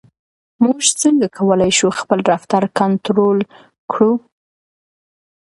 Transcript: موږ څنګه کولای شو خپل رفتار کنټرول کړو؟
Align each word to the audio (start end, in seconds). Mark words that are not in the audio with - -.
موږ 0.63 0.77
څنګه 1.01 1.27
کولای 1.37 1.71
شو 1.79 1.87
خپل 1.99 2.19
رفتار 2.31 2.63
کنټرول 2.79 3.39
کړو؟ 3.91 4.11